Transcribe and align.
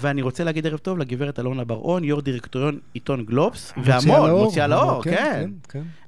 ואני 0.00 0.22
רוצה 0.22 0.44
להגיד 0.44 0.66
ערב 0.66 0.78
טוב 0.78 0.98
לגברת 0.98 1.38
אלונה 1.38 1.64
בר-און, 1.64 2.04
יו"ר 2.04 2.20
דירקטוריון 2.20 2.78
עיתון 2.94 3.24
גלובס, 3.24 3.72
והמון, 3.84 4.30
מוציאה 4.30 4.66
לאור, 4.66 5.02
כן. 5.02 5.50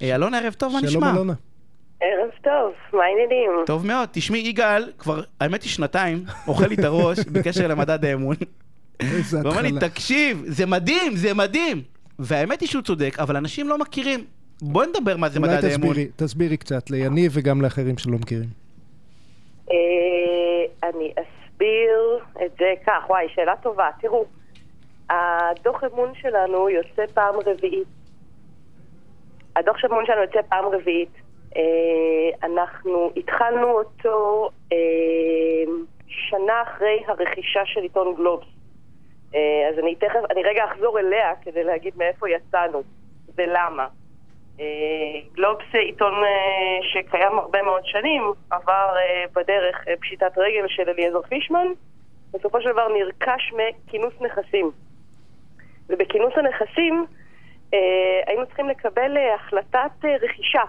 אלונה, 0.03 0.39
ערב 0.39 0.53
טוב, 0.53 0.73
מה 0.73 0.79
נשמע? 0.79 0.91
שלום 0.91 1.05
אלונה. 1.05 1.33
ערב 2.01 2.31
טוב, 2.43 2.73
מה 2.93 3.05
העניינים? 3.05 3.51
טוב 3.67 3.87
מאוד. 3.87 4.09
תשמעי, 4.13 4.41
יגאל, 4.41 4.93
כבר, 4.99 5.23
האמת 5.41 5.63
היא 5.63 5.71
שנתיים, 5.71 6.25
אוכל 6.49 6.67
לי 6.67 6.75
את 6.75 6.85
הראש 6.85 7.19
בקשר 7.33 7.69
למדד 7.69 8.05
האמון. 8.05 8.37
איזה 9.01 9.41
הוא 9.41 9.51
אומר 9.51 9.63
לי, 9.63 9.69
התחלה. 9.69 9.89
תקשיב, 9.89 10.43
זה 10.47 10.67
מדהים, 10.67 11.17
זה 11.17 11.35
מדהים. 11.35 11.83
והאמת 12.19 12.61
היא 12.61 12.69
שהוא 12.69 12.83
צודק, 12.83 13.17
אבל 13.19 13.37
אנשים 13.37 13.69
לא 13.69 13.79
מכירים. 13.79 14.25
בואי 14.63 14.87
נדבר 14.87 15.17
מה 15.17 15.29
זה 15.29 15.39
אולי 15.39 15.53
מדד 15.57 15.65
האמון. 15.65 15.89
תסבירי, 15.91 16.09
תסבירי 16.17 16.57
קצת, 16.57 16.91
ליניב 16.91 17.33
וגם 17.35 17.63
לאחרים 17.63 17.99
שלא 17.99 18.19
מכירים. 18.19 18.49
אה, 19.71 19.77
אני 20.89 21.13
אסביר 21.59 22.19
את 22.45 22.51
זה 22.59 22.73
כך, 22.87 23.11
וואי, 23.11 23.27
שאלה 23.35 23.57
טובה. 23.57 23.91
תראו, 24.01 24.25
הדוח 25.11 25.85
אמון 25.85 26.15
שלנו 26.15 26.69
יוצא 26.69 27.07
פעם 27.15 27.35
רביעית. 27.47 27.89
הדוח 29.57 29.85
אמון 29.85 30.07
שלנו 30.07 30.23
יוצא 30.23 30.43
פעם 30.49 30.65
רביעית. 30.65 31.13
אה, 31.57 32.47
אנחנו 32.47 33.11
התחלנו 33.17 33.71
אותו 33.71 34.51
אה, 34.73 35.73
שנה 36.07 36.63
אחרי 36.63 37.03
הרכישה 37.07 37.61
של 37.67 37.81
עיתון 37.81 38.15
גלובס. 38.15 38.47
אה, 39.35 39.69
אז 39.73 39.79
אני 39.79 39.95
תכף, 39.95 40.21
אני 40.31 40.43
רגע 40.43 40.65
אחזור 40.65 40.99
אליה 40.99 41.33
כדי 41.43 41.65
להגיד 41.65 41.97
מאיפה 41.97 42.31
יצאנו 42.31 42.83
ולמה. 43.37 43.87
אה, 44.61 45.21
גלובס 45.33 45.65
זה 45.73 45.79
עיתון 45.79 46.15
אה, 46.15 46.79
שקיים 46.83 47.39
הרבה 47.39 47.63
מאוד 47.63 47.83
שנים, 47.85 48.23
עבר 48.51 48.95
אה, 48.97 49.25
בדרך 49.35 49.89
אה, 49.89 49.95
פשיטת 50.01 50.39
רגל 50.39 50.69
של 50.69 50.89
אליעזר 50.89 51.23
פישמן, 51.23 51.67
בסופו 52.33 52.63
של 52.63 52.73
דבר 52.73 52.89
נרכש 52.89 53.53
מכינוס 53.53 54.15
נכסים. 54.21 54.71
ובכינוס 55.89 56.33
הנכסים 56.37 57.07
אה, 57.75 58.21
היינו 58.27 58.47
צריכים 58.47 58.69
לקבל 58.69 59.17
אה, 59.17 59.35
החלטת 59.35 60.05
אה, 60.05 60.17
רכישה, 60.23 60.63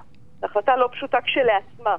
החלטה 0.44 0.76
לא 0.76 0.90
פשוטה 0.92 1.22
כשלעצמה, 1.22 1.96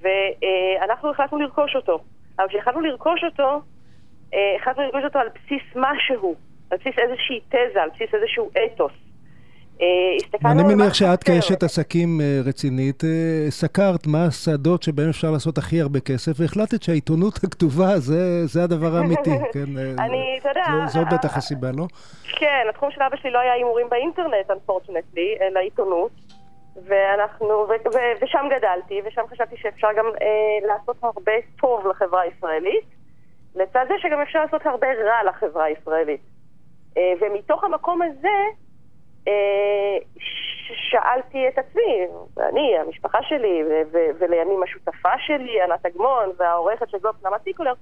ואנחנו 0.00 1.10
החלטנו 1.10 1.38
לרכוש 1.38 1.76
אותו. 1.76 1.98
אבל 2.38 2.48
כשהחלטנו 2.48 2.80
לרכוש 2.80 3.24
אותו, 3.24 3.60
אה, 4.34 4.56
החלטנו 4.56 4.82
לרכוש 4.82 5.04
אותו 5.04 5.18
על 5.18 5.28
בסיס 5.28 5.62
משהו, 5.76 6.34
על 6.70 6.78
בסיס 6.78 6.98
איזושהי 6.98 7.40
תזה, 7.48 7.82
על 7.82 7.90
בסיס 7.90 8.14
איזשהו 8.14 8.50
אתוס. 8.64 9.09
אה, 9.82 10.50
אני 10.50 10.62
מניח 10.62 10.94
שאת. 10.94 11.24
כאשת 11.24 11.62
עסקים 11.62 12.20
אה, 12.20 12.40
רצינית, 12.44 13.04
אה, 13.04 13.50
סקרת 13.50 14.06
מה 14.06 14.24
השדות 14.24 14.82
שבהם 14.82 15.08
אפשר 15.08 15.30
לעשות 15.30 15.58
הכי 15.58 15.80
הרבה 15.80 16.00
כסף, 16.00 16.32
והחלטת 16.36 16.82
שהעיתונות 16.82 17.34
הכתובה 17.44 17.98
זה 17.98 18.46
זה 18.46 18.64
הדבר 18.64 18.96
האמיתי, 18.96 19.30
כן? 19.52 19.76
אני, 19.98 20.38
אתה 20.40 20.48
יודע, 20.48 20.86
זו- 20.86 21.04
בטח 21.12 21.36
הסיבה, 21.36 21.70
לא? 21.72 21.86
כן, 22.38 22.66
התחום 22.70 22.90
של 22.90 23.02
אבא 23.02 23.16
שלי 23.16 23.30
לא 23.30 23.38
היה 23.38 23.52
הימורים 23.52 23.86
באינטרנט, 23.90 24.50
unfortunately, 24.50 25.42
אלא 25.42 25.60
עיתונות. 25.60 26.10
ואנחנו, 26.88 27.46
ו- 27.46 27.88
ו- 27.94 28.24
ושם 28.24 28.46
גדלתי, 28.56 29.00
ושם 29.06 29.22
חשבתי 29.30 29.56
שאפשר 29.56 29.88
גם 29.98 30.04
אה, 30.06 30.66
לעשות 30.68 30.96
הרבה 31.02 31.32
טוב 31.60 31.86
לחברה 31.86 32.20
הישראלית, 32.20 32.84
לצד 33.54 33.84
זה 33.88 33.94
שגם 34.02 34.20
אפשר 34.20 34.44
לעשות 34.44 34.66
הרבה 34.66 34.86
רע 34.86 35.30
לחברה 35.30 35.64
הישראלית. 35.64 36.20
אה, 36.96 37.12
ומתוך 37.20 37.64
המקום 37.64 38.02
הזה, 38.02 38.38
שאלתי 40.90 41.48
את 41.48 41.58
עצמי, 41.58 42.06
אני, 42.38 42.78
המשפחה 42.78 43.18
שלי, 43.22 43.62
ו- 43.64 43.82
ו- 43.92 44.10
ולימים 44.18 44.62
השותפה 44.62 45.18
שלי, 45.18 45.62
ענת 45.62 45.86
אגמון, 45.86 46.28
והעורכת 46.38 46.90
של 46.90 46.98
גלובס, 46.98 47.22
נעמה 47.22 47.38
סיקולר, 47.38 47.72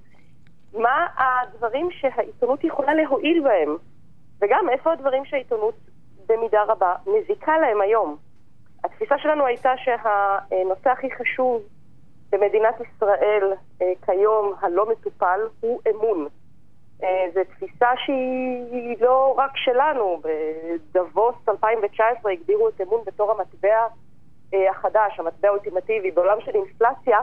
מה 0.75 1.07
הדברים 1.17 1.89
שהעיתונות 1.91 2.65
יכולה 2.65 2.95
להועיל 2.95 3.41
בהם, 3.45 3.77
וגם 4.41 4.69
איפה 4.71 4.93
הדברים 4.93 5.25
שהעיתונות 5.25 5.75
במידה 6.29 6.63
רבה 6.63 6.95
מזיקה 7.07 7.59
להם 7.59 7.81
היום. 7.81 8.17
התפיסה 8.85 9.19
שלנו 9.19 9.47
הייתה 9.47 9.73
שהנושא 9.77 10.91
הכי 10.91 11.09
חשוב 11.11 11.63
במדינת 12.33 12.75
ישראל 12.81 13.53
אה, 13.83 13.93
כיום, 14.07 14.55
הלא 14.61 14.91
מטופל, 14.91 15.41
הוא 15.61 15.81
אמון. 15.91 16.29
אה, 17.09 17.27
זו 17.35 17.41
תפיסה 17.45 17.89
שהיא 17.97 18.97
לא 19.01 19.35
רק 19.39 19.57
שלנו, 19.57 20.21
בדבוס 20.95 21.35
2019 21.49 22.33
הגדירו 22.33 22.69
את 22.69 22.81
אמון 22.81 23.01
בתור 23.07 23.31
המטבע 23.31 23.87
אה, 24.55 24.71
החדש, 24.71 25.19
המטבע 25.19 25.49
האולטימטיבי. 25.49 26.11
בעולם 26.11 26.41
של 26.41 26.55
אינפלציה, 26.55 27.19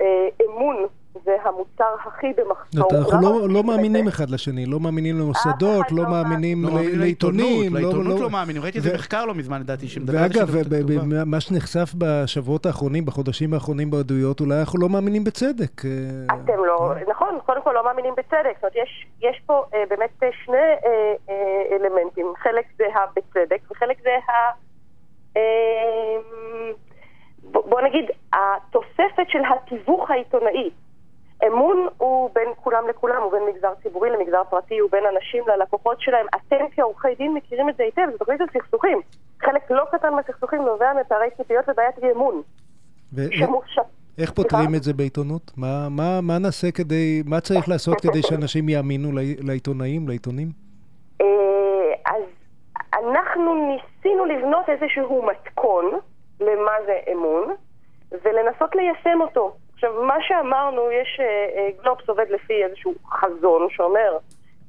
אה, 0.00 0.28
אמון 0.46 0.86
זה 1.24 1.36
המוצר 1.44 1.94
הכי 2.06 2.26
במחסור. 2.36 2.98
אנחנו 2.98 3.20
לא- 3.20 3.30
מרגישים 3.30 3.54
לא 3.54 3.60
את 3.60 3.64
מאמינים. 3.64 4.08
אחד 4.08 4.30
לשני, 4.30 4.66
לא 4.66 4.80
מאמינים 4.80 5.18
למוסדות, 5.18 5.92
לא 5.92 6.02
לא 6.04 6.10
מאמינים 6.10 6.64
לא 6.64 6.70
מאמינים 6.72 6.98
לעיתונים. 7.00 7.74
לעיתונות 7.74 8.20
לא 8.20 8.30
מאמינים. 8.30 8.62
ראיתי 8.62 8.78
איזה 8.78 8.94
מחקר 8.94 9.24
לא 9.24 9.34
מזמן, 9.34 9.60
לדעתי, 9.60 9.88
שמדבר 9.88 10.18
על 10.18 10.24
ואגב, 10.24 11.24
מה 11.26 11.40
שנחשף 11.40 11.92
בשבועות 11.98 12.66
האחרונים, 12.66 13.04
בחודשים 13.06 13.54
האחרונים 13.54 13.90
בעדויות, 13.90 14.40
אולי 14.40 14.60
אנחנו 14.60 14.78
לא 14.78 14.88
מאמינים 14.88 15.24
בצדק. 15.24 15.84
אה, 15.84 15.90
אתם 16.34 16.64
לא, 16.66 16.94
נכון, 17.10 17.38
קודם 17.46 17.62
כל 17.62 17.72
לא 17.74 17.84
מאמינים 17.84 18.14
בצדק. 18.16 18.54
זאת 18.54 18.62
אומרת, 18.62 18.76
יש, 18.76 19.06
יש 19.20 19.42
פה 19.46 19.64
אה, 19.74 19.82
באמת 19.90 20.10
אה, 20.22 20.28
שני 20.44 20.56
אה, 20.56 20.88
אה, 21.30 21.76
אלמנטים. 21.76 22.26
חלק 22.42 22.64
זה 22.78 22.84
הבצדק 22.94 23.70
וחלק 23.70 23.96
זה 24.02 24.10
ה... 24.28 24.32
אה, 25.36 25.42
בוא 27.52 27.80
נגיד, 27.80 28.04
התוספת 28.32 29.26
של 29.28 29.38
התיווך 29.52 30.10
העיתונאי. 30.10 30.70
אמון 31.46 31.88
הוא 31.98 32.30
בין 32.34 32.48
כולם 32.56 32.88
לכולם, 32.88 33.22
הוא 33.22 33.32
בין 33.32 33.42
מגזר 33.48 33.72
ציבורי 33.82 34.10
למגזר 34.10 34.42
פרטי, 34.50 34.78
הוא 34.78 34.90
בין 34.90 35.04
אנשים 35.14 35.44
ללקוחות 35.48 36.00
שלהם. 36.00 36.26
אתם 36.34 36.64
כעורכי 36.74 37.14
דין 37.18 37.34
מכירים 37.34 37.68
את 37.68 37.76
זה 37.76 37.82
היטב, 37.82 38.02
זו 38.12 38.18
תוכנית 38.18 38.38
של 38.38 38.58
סכסוכים. 38.60 39.00
חלק 39.42 39.70
לא 39.70 39.84
קטן 39.92 40.14
מהסכסוכים 40.14 40.62
נובע 40.62 40.92
מפערי 41.00 41.28
ציפיות 41.36 41.64
ובעיית 41.68 41.98
אי 42.02 42.12
אמון. 42.12 42.42
ו- 43.14 43.32
שמוש... 43.32 43.78
איך 44.18 44.30
פותרים 44.32 44.74
את 44.74 44.82
זה 44.82 44.92
בעיתונות? 44.92 45.50
מה- 45.56 45.88
מה 45.90 46.20
מה 46.22 46.38
נעשה 46.38 46.70
כדי, 46.70 47.22
מה 47.26 47.40
צריך 47.40 47.68
לעשות 47.68 48.00
כדי 48.00 48.22
שאנשים 48.22 48.68
יאמינו 48.68 49.12
לעי- 49.12 49.36
לעיתונאים, 49.46 50.08
לעיתונים? 50.08 50.48
אה, 51.20 51.26
אז 52.06 52.22
אנחנו 52.94 53.54
ניסינו 53.54 54.24
לבנות 54.24 54.68
איזשהו 54.68 55.22
מתכון 55.26 55.84
למה 56.40 56.72
זה 56.86 56.98
אמון, 57.12 57.54
ולנסות 58.24 58.74
ליישם 58.74 59.20
אותו. 59.20 59.56
עכשיו, 59.84 60.02
מה 60.02 60.16
שאמרנו, 60.20 60.90
יש, 60.90 61.20
אה, 61.20 61.26
אה, 61.56 61.68
גלובס 61.82 62.08
עובד 62.08 62.26
לפי 62.30 62.64
איזשהו 62.64 62.94
חזון 63.10 63.66
שאומר 63.70 64.18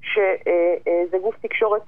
שזה 0.01 1.17
גוף 1.21 1.35
תקשורת 1.41 1.81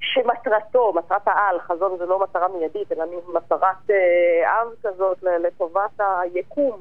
שמטרתו, 0.00 0.92
מטרת 0.92 1.28
העל, 1.28 1.60
חזון 1.60 1.98
זה 1.98 2.06
לא 2.06 2.20
מטרה 2.22 2.48
מיידית, 2.48 2.92
אלא 2.92 3.04
מטרת 3.34 3.90
אה, 3.90 4.62
אב 4.62 4.68
כזאת 4.82 5.22
לטובת 5.22 6.00
היקום, 6.00 6.78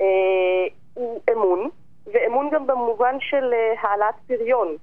אה, 0.00 0.06
הוא 0.94 1.20
אמון, 1.32 1.68
ואמון 2.12 2.50
גם 2.52 2.66
במובן 2.66 3.16
של 3.20 3.54
אה, 3.54 3.74
העלאת 3.80 4.14
פריון. 4.26 4.76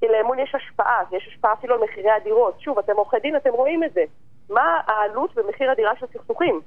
כי 0.00 0.08
לאמון 0.08 0.38
יש 0.38 0.54
השפעה, 0.54 1.02
יש 1.12 1.28
השפעה 1.28 1.52
אפילו 1.52 1.74
על 1.74 1.80
מחירי 1.84 2.10
הדירות. 2.10 2.60
שוב, 2.60 2.78
אתם 2.78 2.96
עורכי 2.96 3.18
דין, 3.18 3.36
אתם 3.36 3.50
רואים 3.50 3.84
את 3.84 3.92
זה. 3.92 4.04
מה 4.50 4.80
העלות 4.86 5.34
במחיר 5.34 5.70
הדירה 5.70 5.96
של 5.96 6.06
סכסוכים? 6.06 6.60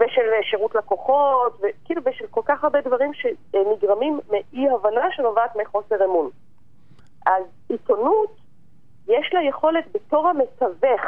ושל 0.00 0.30
שירות 0.42 0.74
לקוחות, 0.74 1.60
וכאילו, 1.62 2.02
ושל 2.04 2.26
כל 2.26 2.40
כך 2.44 2.64
הרבה 2.64 2.80
דברים 2.80 3.10
שנגרמים 3.14 4.20
מאי 4.30 4.70
הבנה 4.70 5.06
שנובעת 5.10 5.56
מחוסר 5.56 6.04
אמון. 6.04 6.30
אז 7.26 7.42
עיתונות, 7.68 8.36
יש 9.08 9.34
לה 9.34 9.42
יכולת 9.42 9.84
בתור 9.92 10.28
המתווך 10.28 11.02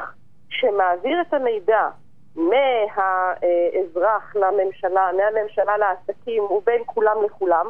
שמעביר 0.48 1.20
את 1.20 1.34
המידע 1.34 1.88
מהאזרח 2.36 4.36
לממשלה, 4.36 5.10
מהממשלה 5.16 5.76
לעסקים 5.76 6.42
ובין 6.42 6.82
כולם 6.86 7.16
לכולם, 7.24 7.66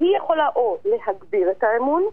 היא 0.00 0.16
יכולה 0.16 0.48
או 0.56 0.78
להגביר 0.84 1.50
את 1.50 1.64
האמון, 1.64 2.04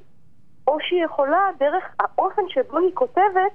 או 0.67 0.77
שהיא 0.79 1.05
יכולה, 1.05 1.49
דרך 1.59 1.83
האופן 1.99 2.49
שבו 2.49 2.77
היא 2.77 2.91
כותבת, 2.93 3.51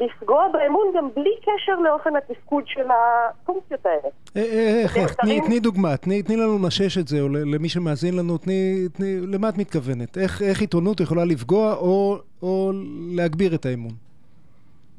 לפגוע 0.00 0.48
באמון 0.52 0.86
גם 0.96 1.08
בלי 1.16 1.30
קשר 1.42 1.80
לאופן 1.80 2.10
התפקוד 2.16 2.64
של 2.66 2.86
הפונקציות 2.90 3.86
האלה. 3.86 4.08
אה, 4.36 4.42
אה, 4.42 4.80
איך, 4.82 4.96
איך? 4.96 5.14
תני, 5.14 5.30
מחקרים- 5.32 5.44
תני 5.46 5.60
דוגמה, 5.60 5.96
תני, 5.96 6.22
תני 6.22 6.36
לנו 6.36 6.58
למשש 6.58 6.98
את 6.98 7.08
זה, 7.08 7.20
או 7.20 7.28
ל- 7.28 7.54
למי 7.54 7.68
שמאזין 7.68 8.16
לנו, 8.16 8.38
תני, 8.38 8.88
תני, 8.92 9.20
למה 9.20 9.48
את 9.48 9.58
מתכוונת? 9.58 10.18
איך, 10.18 10.42
איך 10.42 10.60
עיתונות 10.60 11.00
יכולה 11.00 11.24
לפגוע 11.24 11.74
או, 11.74 12.18
או 12.42 12.72
להגביר 13.16 13.54
את 13.54 13.66
האמון? 13.66 13.92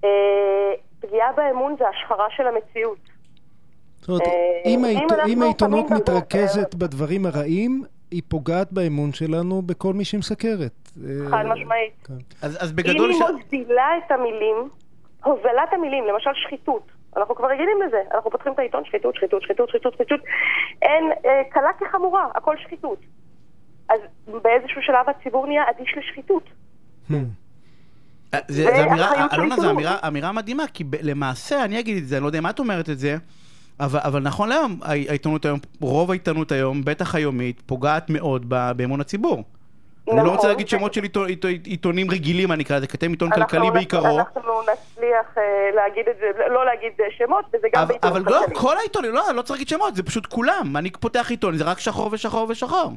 אה, 0.04 0.10
פגיעה 1.00 1.28
באמון 1.38 1.76
זה 1.80 1.86
השחרה 1.88 2.26
של 2.38 2.44
המציאות. 2.48 2.98
זאת 4.00 4.10
אומרת, 4.10 4.22
אה, 4.22 4.32
אם, 4.66 4.80
אם 4.80 4.86
העית, 4.86 5.12
אם 5.28 5.42
העיתונות 5.42 5.92
מתרכזת 5.92 6.76
בדברים 6.76 7.26
הרעים, 7.26 7.84
היא 8.12 8.22
פוגעת 8.28 8.74
באמון 8.74 9.14
שלנו 9.14 9.62
בכל 9.62 9.94
מי 9.94 10.06
שמסקרת. 10.06 10.72
אה, 11.04 11.30
חד 11.30 11.44
משמעית. 11.46 11.94
כן. 12.08 12.14
אז 12.42 12.58
אז 12.64 12.72
אם 12.72 12.76
בגדול... 12.76 13.10
היא 13.10 13.20
ש- 13.20 13.24
מוזילה 13.44 13.88
את 14.06 14.12
המילים, 14.12 14.70
הוזלת 15.24 15.74
המילים, 15.74 16.04
למשל 16.08 16.30
שחיתות, 16.34 16.92
אנחנו 17.18 17.36
כבר 17.36 17.48
רגילים 17.48 17.78
לזה, 17.88 17.98
אנחנו 18.14 18.32
פותחים 18.32 18.54
את 18.54 18.60
העיתון, 18.60 18.86
שחיתות, 18.86 19.16
שחיתות, 19.16 19.42
שחיתות, 19.42 19.70
שחיתות, 19.70 19.94
שחיתות, 19.94 20.20
אין, 20.82 21.04
אה, 21.26 21.42
קלה 21.50 21.70
כחמורה, 21.80 22.28
הכל 22.36 22.56
שחיתות. 22.58 23.00
אז 23.90 24.00
באיזשהו 24.28 24.82
שלב 24.82 25.10
הציבור 25.10 25.48
נהיה 25.48 25.64
אדיש 25.70 25.96
לשחיתות. 25.98 26.44
Hmm. 27.10 27.14
אה, 28.34 28.40
זה 28.48 28.84
אמירה, 28.84 29.28
אלונה, 29.34 29.56
זו 29.56 29.72
אמירה 30.08 30.32
מדהימה, 30.32 30.64
כי 30.74 30.84
למעשה, 31.02 31.66
אני 31.66 31.80
אגיד 31.80 31.98
את 31.98 32.08
זה, 32.08 32.16
אני 32.16 32.22
לא 32.24 32.28
יודע 32.28 32.40
אם 32.40 32.48
את 32.48 32.60
אומרת 32.60 32.90
את 32.90 33.00
זה, 33.00 33.16
אבל, 33.80 34.00
אבל 34.04 34.22
נכון 34.22 34.50
להיום, 34.50 34.80
העיתונות 34.84 35.46
היום, 35.46 35.60
רוב 35.82 36.12
העיתונות 36.12 36.52
היום, 36.52 36.82
בטח 36.86 37.16
היומית, 37.16 37.62
פוגעת 37.66 38.10
מאוד 38.10 38.50
באמון 38.50 39.02
הציבור. 39.02 39.44
נכון. 40.10 40.20
אני 40.20 40.28
לא 40.28 40.36
רוצה 40.36 40.48
להגיד 40.48 40.68
שמות 40.68 40.94
של 40.94 41.02
עיתונים 41.66 42.12
רגילים, 42.12 42.52
אני 42.52 42.64
אקרא 42.64 42.78
לזה, 42.78 42.88
כי 42.88 42.98
אתם 42.98 43.10
עיתון 43.10 43.30
כלכלי 43.30 43.72
בעיקרו. 43.72 44.20
אנחנו 44.20 44.62
נצליח 44.62 45.36
uh, 45.36 45.76
להגיד 45.76 46.08
את 46.10 46.16
זה, 46.20 46.48
לא 46.50 46.66
להגיד 46.66 46.92
uh, 46.98 47.04
שמות, 47.18 47.46
וזה 47.54 47.68
גם 47.74 47.88
בעיתון 47.88 48.12
כלכלי. 48.12 48.36
אבל 48.36 48.52
לא, 48.54 48.60
כל 48.60 48.78
העיתונים, 48.78 49.14
לא, 49.14 49.22
לא 49.36 49.42
צריך 49.42 49.52
להגיד 49.52 49.68
שמות, 49.68 49.96
זה 49.96 50.04
פשוט 50.04 50.26
כולם. 50.26 50.78
אני 50.78 50.92
פותח 50.92 51.30
עיתון, 51.30 51.58
זה 51.58 51.64
רק 51.64 51.80
שחור 51.80 52.10
ושחור 52.12 52.46
ושחור. 52.50 52.92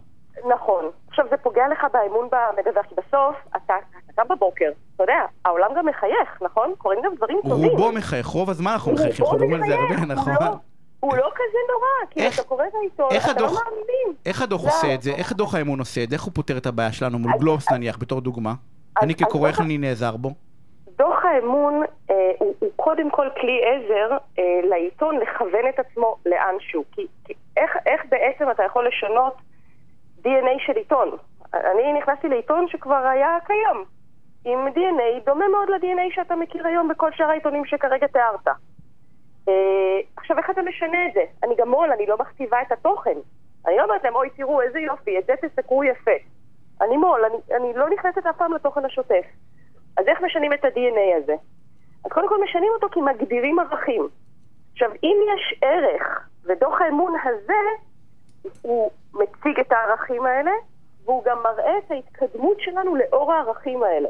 נכון. 0.48 0.84
עכשיו, 1.08 1.24
זה 1.30 1.36
פוגע 1.36 1.68
לך 1.72 1.86
באמון 1.92 2.28
במדווח, 2.32 2.86
כי 2.86 2.94
בסוף, 2.94 3.36
אתה, 3.56 3.74
אתה 4.04 4.22
קם 4.22 4.34
בבוקר, 4.34 4.70
אתה 4.94 5.02
יודע, 5.02 5.20
העולם 5.44 5.70
גם 5.76 5.86
מחייך, 5.86 6.42
נכון? 6.42 6.74
קורים 6.78 7.00
גם 7.04 7.14
דברים 7.16 7.38
טובים. 7.48 7.70
רובו 7.70 7.92
מחייך, 7.92 8.26
רוב 8.26 8.50
הזמן 8.50 8.70
אנחנו 8.70 8.92
מחייכים, 8.92 9.24
אנחנו 9.24 9.38
מדברים 9.38 9.62
על 9.62 9.68
זה 9.68 9.74
הרבה, 9.74 10.14
נכון? 10.14 10.58
לא- 11.02 11.08
הוא 11.08 11.16
לא 11.16 11.30
כזה 11.34 11.58
נורא, 11.72 12.10
כי 12.10 12.28
אתה 12.28 12.48
קורא 12.48 12.64
את 12.66 12.74
העיתון, 12.74 13.08
אתה 13.32 13.42
לא 13.42 13.48
מאמינים. 13.48 14.16
איך 14.26 14.42
הדוח 14.42 14.64
עושה 14.64 14.94
את 14.94 15.02
זה? 15.02 15.10
איך 15.10 15.32
הדוח 15.32 15.54
האמון 15.54 15.78
עושה 15.78 16.04
את 16.04 16.10
זה? 16.10 16.16
איך 16.16 16.22
הוא 16.22 16.32
פותר 16.34 16.56
את 16.58 16.66
הבעיה 16.66 16.92
שלנו 16.92 17.18
מול 17.18 17.32
גלובס 17.38 17.72
נניח, 17.72 17.98
בתור 17.98 18.20
דוגמה? 18.20 18.54
אני 19.02 19.14
כקורא, 19.14 19.48
איך 19.48 19.60
אני 19.60 19.78
נעזר 19.78 20.16
בו? 20.16 20.30
דוח 20.98 21.24
האמון 21.24 21.82
אה, 22.10 22.14
הוא, 22.38 22.54
הוא 22.58 22.68
קודם 22.76 23.10
כל 23.10 23.26
כלי 23.40 23.60
עזר 23.64 24.16
אה, 24.38 24.60
לעיתון 24.68 25.16
לכוון 25.16 25.68
את 25.74 25.78
עצמו 25.78 26.16
לאנשהו. 26.26 26.84
כי, 26.92 27.06
כי 27.24 27.32
איך, 27.56 27.70
איך 27.86 28.00
בעצם 28.08 28.50
אתה 28.50 28.62
יכול 28.62 28.88
לשנות 28.88 29.34
DNA 30.24 30.66
של 30.66 30.72
עיתון? 30.76 31.10
אני 31.54 31.92
נכנסתי 31.92 32.28
לעיתון 32.28 32.66
שכבר 32.68 33.06
היה 33.12 33.36
קיים, 33.46 33.84
עם 34.44 34.68
DNA 34.68 35.24
דומה 35.26 35.48
מאוד 35.48 35.70
ל-DNA 35.70 36.14
שאתה 36.14 36.36
מכיר 36.36 36.66
היום 36.66 36.88
בכל 36.88 37.10
שאר 37.12 37.30
העיתונים 37.30 37.64
שכרגע 37.64 38.06
תיארת. 38.06 38.48
אה, 39.48 40.00
עכשיו, 40.16 40.38
איך 40.38 40.50
אתה 40.50 40.62
משנה 40.62 41.06
את 41.06 41.12
זה? 41.14 41.24
אני 41.42 41.54
גם 41.56 41.68
מו"ל, 41.68 41.92
אני 41.92 42.06
לא 42.06 42.18
מכתיבה 42.18 42.62
את 42.62 42.72
התוכן. 42.72 43.18
אני 43.66 43.76
לא 43.76 43.82
אומרת 43.82 44.04
להם, 44.04 44.14
אוי, 44.14 44.30
תראו, 44.30 44.62
איזה 44.62 44.80
יופי, 44.80 45.18
את 45.18 45.26
זה 45.26 45.32
תסקרו 45.42 45.84
יפה. 45.84 46.16
אני 46.80 46.96
מו"ל, 46.96 47.24
אני, 47.24 47.56
אני 47.56 47.72
לא 47.74 47.90
נכנסת 47.90 48.26
אף 48.26 48.36
פעם 48.36 48.52
לתוכן 48.52 48.84
השוטף. 48.84 49.24
אז 49.96 50.08
איך 50.08 50.20
משנים 50.22 50.52
את 50.52 50.64
ה-DNA 50.64 51.22
הזה? 51.22 51.34
אז 52.04 52.12
קודם 52.12 52.28
כל 52.28 52.42
משנים 52.44 52.72
אותו 52.72 52.88
כי 52.88 53.00
מגדירים 53.00 53.58
ערכים. 53.58 54.08
עכשיו, 54.72 54.90
אם 55.02 55.16
יש 55.34 55.58
ערך, 55.62 56.28
ודוח 56.44 56.80
האמון 56.80 57.14
הזה, 57.24 57.60
הוא 58.62 58.90
מציג 59.14 59.60
את 59.60 59.72
הערכים 59.72 60.26
האלה, 60.26 60.50
והוא 61.04 61.24
גם 61.24 61.42
מראה 61.42 61.78
את 61.78 61.90
ההתקדמות 61.90 62.60
שלנו 62.60 62.96
לאור 62.96 63.32
הערכים 63.32 63.82
האלה. 63.82 64.08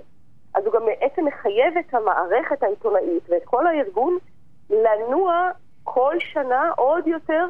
אז 0.55 0.67
הוא 0.67 0.73
גם 0.75 0.87
בעצם 0.87 1.25
מחייב 1.25 1.77
את 1.79 1.95
המערכת 1.95 2.63
העיתונאית 2.63 3.31
ואת 3.31 3.45
כל 3.45 3.67
הארגון 3.67 4.19
לנוע 4.73 5.51
כל 5.85 6.15
שנה 6.19 6.71
עוד 6.77 7.07
יותר 7.07 7.47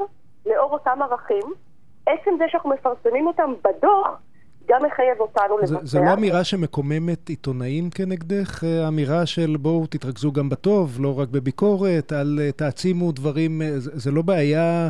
לאור 0.46 0.72
אותם 0.72 0.98
ערכים. 1.02 1.52
עצם 2.06 2.30
זה 2.38 2.44
שאנחנו 2.48 2.70
מפרסמים 2.70 3.26
אותם 3.26 3.52
בדוח, 3.64 4.20
גם 4.69 4.80
מחייב 4.86 5.20
אותנו 5.20 5.58
לבצע. 5.58 5.78
זו 5.82 6.04
לא 6.04 6.12
אמירה 6.12 6.44
שמקוממת 6.44 7.28
עיתונאים 7.28 7.90
כנגדך? 7.90 8.64
אה, 8.64 8.88
אמירה 8.88 9.26
של 9.26 9.56
בואו 9.60 9.86
תתרכזו 9.86 10.32
גם 10.32 10.48
בטוב, 10.48 10.96
לא 11.00 11.19
רק 11.19 11.28
בביקורת, 11.28 12.12
על 12.12 12.38
אה, 12.42 12.52
תעצימו 12.52 13.12
דברים, 13.12 13.62
אה, 13.62 13.80
זה, 13.80 13.90
זה 13.94 14.10
לא 14.10 14.22
בעיה... 14.22 14.88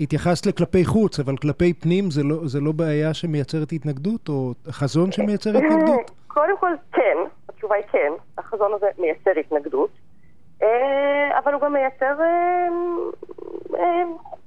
התייחסת 0.00 0.46
לכלפי 0.46 0.84
חוץ, 0.84 1.20
אבל 1.20 1.36
כלפי 1.36 1.74
פנים 1.74 2.10
זה 2.10 2.22
לא, 2.22 2.36
זה 2.44 2.60
לא 2.60 2.72
בעיה 2.72 3.14
שמייצרת 3.14 3.72
התנגדות, 3.72 4.28
או 4.28 4.52
חזון 4.70 5.12
שמייצר 5.12 5.50
התנגדות? 5.50 6.10
קודם 6.34 6.58
כל, 6.60 6.72
כן. 6.92 7.16
התשובה 7.48 7.74
היא 7.74 7.84
כן. 7.92 8.12
החזון 8.38 8.72
הזה 8.74 8.86
מייצר 8.98 9.30
התנגדות. 9.40 9.90
אה, 10.62 11.38
אבל 11.44 11.52
הוא 11.52 11.60
גם 11.60 11.72
מייצר 11.72 12.20
אה, 12.20 12.68
אה, 13.74 14.02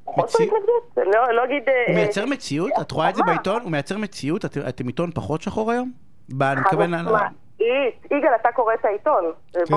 חוסר 0.06 0.44
התנגדות. 0.44 0.98
לא, 1.16 1.34
לא 1.34 1.46
אגיד... 1.46 1.64
הוא 1.88 1.96
מייצר 1.96 2.26
מציאות? 2.26 2.72
את 2.82 2.92
רואה 2.92 3.10
את 3.10 3.16
זה 3.16 3.24
בעיתון? 3.26 3.62
הוא 3.62 3.72
מייצר 3.72 3.98
מציאות? 3.98 4.46
אתם 4.46 4.88
עיתון 4.88 5.12
פחות 5.12 5.42
שחור 5.42 5.72
היום? 5.72 5.92
אני 6.42 6.62
מתכוון... 6.62 6.94
יגאל, 8.12 8.36
אתה 8.42 8.50
קורא 8.52 8.74
את 8.74 8.86
העיתון. 8.86 9.24
כן, 9.54 9.76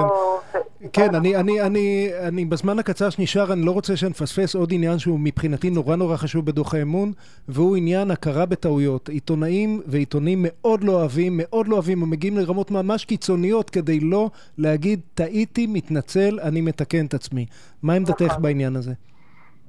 כן 0.93 1.15
אני, 1.15 1.37
אני, 1.37 1.61
אני, 1.61 2.11
אני 2.29 2.45
בזמן 2.45 2.79
הקצר 2.79 3.11
שנשאר, 3.11 3.53
אני 3.53 3.67
לא 3.67 3.71
רוצה 3.71 3.97
שנפספס 3.97 4.55
עוד 4.55 4.69
עניין 4.73 4.99
שהוא 4.99 5.19
מבחינתי 5.21 5.71
נורא 5.71 5.97
נורא 5.97 6.17
חשוב 6.17 6.47
בדוח 6.47 6.75
האמון, 6.75 7.13
והוא 7.49 7.77
עניין 7.77 8.11
הכרה 8.11 8.47
בטעויות. 8.47 9.09
עיתונאים 9.09 9.81
ועיתונים 9.87 10.39
מאוד 10.43 10.85
לא 10.85 10.93
אוהבים, 10.93 11.33
מאוד 11.37 11.69
לא 11.69 11.75
אוהבים, 11.75 12.03
ומגיעים 12.03 12.39
לרמות 12.39 12.71
ממש 12.71 13.05
קיצוניות 13.05 13.71
כדי 13.71 14.01
לא 14.01 14.31
להגיד, 14.59 15.01
טעיתי, 15.15 15.67
מתנצל, 15.67 16.39
אני 16.43 16.61
מתקן 16.61 17.07
את 17.07 17.15
עצמי. 17.15 17.47
מה 17.83 17.95
עמדתך 17.95 18.23
נכון. 18.23 18.43
בעניין 18.43 18.77
הזה? 18.77 18.93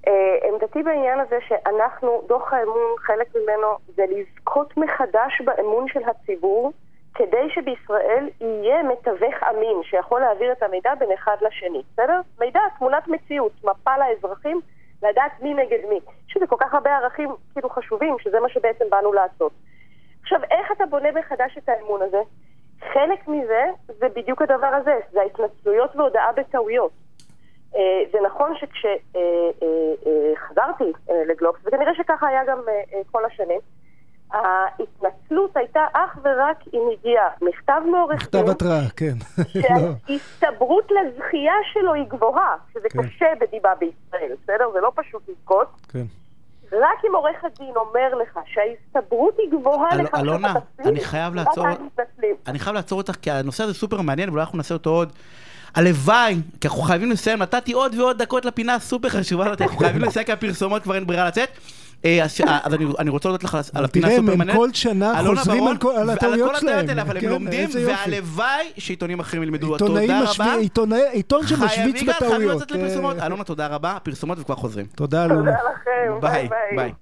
Uh, 0.07 0.09
עמדתי 0.47 0.83
בעניין 0.83 1.19
הזה 1.19 1.35
שאנחנו, 1.47 2.21
דוח 2.27 2.53
האמון, 2.53 2.95
חלק 2.99 3.35
ממנו 3.35 3.67
זה 3.95 4.03
לזכות 4.09 4.77
מחדש 4.77 5.41
באמון 5.45 5.87
של 5.87 5.99
הציבור. 6.09 6.71
כדי 7.15 7.49
שבישראל 7.49 8.29
יהיה 8.41 8.83
מתווך 8.83 9.43
אמין 9.49 9.83
שיכול 9.83 10.21
להעביר 10.21 10.51
את 10.51 10.63
המידע 10.63 10.95
בין 10.95 11.11
אחד 11.11 11.37
לשני, 11.41 11.81
בסדר? 11.93 12.21
מידע, 12.39 12.59
תמונת 12.77 13.07
מציאות, 13.07 13.51
מפה 13.63 13.91
לאזרחים, 13.97 14.61
לדעת 15.03 15.31
מי 15.41 15.53
נגד 15.53 15.79
מי. 15.89 15.99
יש 16.29 16.37
לזה 16.37 16.47
כל 16.47 16.55
כך 16.59 16.73
הרבה 16.73 16.95
ערכים 16.97 17.29
כאילו 17.53 17.69
חשובים, 17.69 18.15
שזה 18.19 18.39
מה 18.39 18.49
שבעצם 18.49 18.85
באנו 18.89 19.13
לעשות. 19.13 19.51
עכשיו, 20.21 20.39
איך 20.51 20.71
אתה 20.71 20.85
בונה 20.85 21.11
מחדש 21.11 21.57
את 21.57 21.69
האמון 21.69 22.01
הזה? 22.01 22.21
חלק 22.93 23.27
מזה 23.27 23.63
זה 23.87 24.09
בדיוק 24.09 24.41
הדבר 24.41 24.67
הזה, 24.67 24.99
זה 25.11 25.21
ההתנצלויות 25.21 25.95
והודעה 25.95 26.31
בטעויות. 26.31 26.91
אה, 27.75 28.03
זה 28.11 28.17
נכון 28.25 28.53
שכשחזרתי 28.55 28.93
אה, 30.83 30.89
אה, 31.09 31.23
לגלובס, 31.25 31.59
וכנראה 31.65 31.95
שככה 31.95 32.27
היה 32.27 32.45
גם 32.47 32.59
כל 33.11 33.25
השנים, 33.25 33.59
ההתנצלות 34.33 35.57
הייתה 35.57 35.79
אך 35.93 36.17
ורק 36.23 36.57
אם 36.73 36.81
הגיע 36.93 37.21
מכתב 37.41 37.81
מעורך 37.91 38.29
דין. 38.31 38.41
מכתב 38.41 38.49
התראה, 38.49 38.89
כן. 38.95 39.13
שההסתברות 39.61 40.91
לזכייה 40.91 41.53
שלו 41.73 41.93
היא 41.93 42.03
גבוהה, 42.07 42.55
שזה 42.73 42.89
כן. 42.89 43.07
קשה 43.07 43.25
בדיבה 43.41 43.69
בישראל, 43.79 44.31
בסדר? 44.43 44.71
זה 44.73 44.79
לא 44.81 44.91
פשוט 44.95 45.21
לזכות. 45.29 45.67
כן. 45.89 46.05
רק 46.71 47.05
אם 47.09 47.15
עורך 47.15 47.43
הדין 47.43 47.71
אומר 47.75 48.15
לך 48.21 48.39
שההסתברות 48.45 49.37
היא 49.37 49.59
גבוהה 49.59 49.91
אל, 49.91 50.01
לך 50.01 50.15
אלונה, 50.15 50.53
אני 50.79 51.03
חייב 51.03 51.35
לעצור, 51.35 51.65
אני 52.47 52.59
חייב 52.59 52.75
לעצור 52.75 52.97
אותך, 52.97 53.15
כי 53.15 53.31
הנושא 53.31 53.63
הזה 53.63 53.73
סופר 53.73 54.01
מעניין, 54.01 54.29
ואולי 54.29 54.41
אנחנו 54.41 54.57
נעשה 54.57 54.73
אותו 54.73 54.89
עוד. 54.89 55.13
הלוואי, 55.75 56.35
כי 56.61 56.67
אנחנו 56.67 56.81
חייבים 56.81 57.11
לסיים, 57.11 57.39
נתתי 57.39 57.73
עוד 57.73 57.95
ועוד 57.95 58.21
דקות 58.21 58.45
לפינה 58.45 58.75
הסופר 58.75 59.09
חשובה 59.09 59.45
הזאת, 59.45 59.61
אנחנו 59.61 59.77
חייבים 59.77 60.01
לסיים 60.01 60.25
כי 60.25 60.31
הפרסומות 60.31 60.83
כבר 60.83 60.95
אין 60.95 61.07
ברירה 61.07 61.27
לצאת. 61.27 61.49
אה, 62.05 62.23
אז 62.23 62.41
אה, 62.47 62.59
אני 62.99 63.09
רוצה 63.09 63.29
להודות 63.29 63.43
לך 63.43 63.57
על 63.73 63.85
הפינה 63.85 64.09
סופר 64.09 64.21
מעניינת. 64.21 64.43
תראה, 64.43 64.55
הם 64.55 64.59
כל 64.59 64.73
שנה 64.73 65.21
חוזרים 65.25 65.67
על 65.97 66.09
הטעויות 66.09 66.55
שלהם. 66.59 66.99
אבל 66.99 67.17
הם 67.17 67.21
כן, 67.21 67.29
לומדים, 67.29 67.69
והלוואי 67.85 68.71
שעיתונים 68.77 69.19
אחרים 69.19 69.43
ילמדו. 69.43 69.77
תודה 69.77 70.21
רבה. 70.21 70.55
עיתון 71.11 71.47
שמשוויץ 71.47 72.03
בטעויות. 72.03 72.19
חייבים 72.19 72.49
לצאת 72.49 72.71
לפרסומות. 72.71 73.17
אלונה, 73.19 73.43
תודה 73.43 73.67
רבה. 73.67 73.97
פרסומות 74.03 74.39
וכבר 74.39 74.55
חוזרים. 74.55 74.85
תודה, 74.95 75.25
אלונה. 75.25 75.51
תודה 75.51 75.69
לכם. 75.71 76.21
ביי. 76.21 76.49
ביי. 76.75 76.93